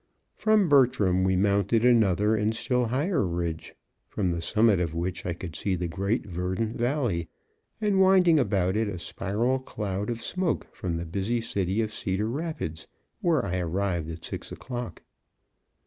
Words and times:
From 0.33 0.67
Bertram 0.67 1.23
we 1.23 1.35
mounted 1.35 1.85
another 1.85 2.35
and 2.35 2.55
still 2.55 2.87
higher 2.87 3.23
ridge, 3.23 3.75
from 4.09 4.31
the 4.31 4.41
summit 4.41 4.79
of 4.79 4.95
which 4.95 5.27
I 5.27 5.33
could 5.33 5.55
see 5.55 5.75
the 5.75 5.87
great 5.87 6.25
verdant 6.25 6.75
valley, 6.75 7.27
and, 7.79 8.01
winding 8.01 8.39
about 8.39 8.75
it, 8.75 8.87
a 8.87 8.97
spiral 8.97 9.59
cloud 9.59 10.09
of 10.09 10.19
smoke 10.19 10.65
from 10.75 10.97
the 10.97 11.05
busy 11.05 11.39
city 11.39 11.81
of 11.83 11.93
Cedar 11.93 12.27
Rapids, 12.29 12.87
where 13.19 13.45
I 13.45 13.59
arrived 13.59 14.09
at 14.09 14.25
six 14.25 14.51
o'clock. 14.51 15.03